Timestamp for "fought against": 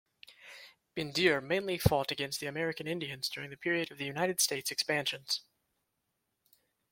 1.77-2.41